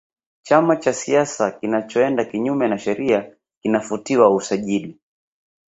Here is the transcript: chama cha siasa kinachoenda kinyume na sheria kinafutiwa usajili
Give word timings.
chama 0.43 0.75
cha 0.75 0.93
siasa 0.93 1.51
kinachoenda 1.51 2.25
kinyume 2.25 2.67
na 2.67 2.77
sheria 2.77 3.35
kinafutiwa 3.61 4.35
usajili 4.35 4.99